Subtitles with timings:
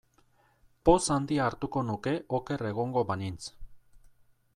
[0.89, 3.51] Poz handia hartuko nuke oker egongo banintz.